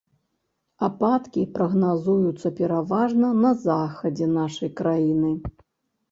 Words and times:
Ападкі 0.85 1.41
прагназуюцца 1.57 2.51
пераважна 2.59 3.29
на 3.43 3.51
захадзе 3.65 4.25
нашай 4.39 4.71
краіны. 4.81 5.31